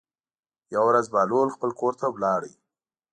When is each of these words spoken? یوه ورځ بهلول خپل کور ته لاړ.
یوه 0.73 0.85
ورځ 0.89 1.05
بهلول 1.13 1.49
خپل 1.55 1.69
کور 1.79 1.93
ته 1.99 2.05
لاړ. 2.23 2.41